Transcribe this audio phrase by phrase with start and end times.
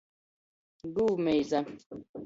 [0.97, 1.65] Gūvmeiza.